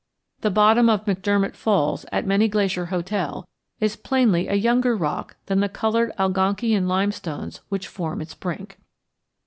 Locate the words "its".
8.19-8.33